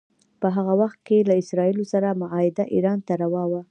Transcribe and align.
په 0.41 0.47
هغه 0.55 0.73
وخت 0.81 0.99
کې 1.07 1.17
له 1.29 1.33
اسراییلو 1.41 1.83
سره 1.93 2.17
معاهده 2.21 2.63
ایران 2.75 2.99
ته 3.07 3.13
روا 3.23 3.43
وه. 3.51 3.59